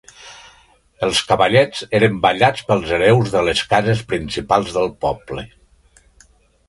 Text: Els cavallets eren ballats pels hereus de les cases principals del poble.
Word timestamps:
Els 1.07 1.19
cavallets 1.31 1.83
eren 1.99 2.17
ballats 2.25 2.65
pels 2.71 2.95
hereus 2.97 3.29
de 3.37 3.45
les 3.51 3.63
cases 3.75 4.05
principals 4.15 4.73
del 4.79 4.89
poble. 5.07 5.45